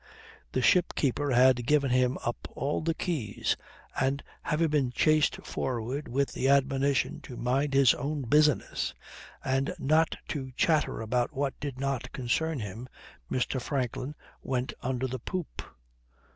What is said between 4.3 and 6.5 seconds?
having been chased forward with the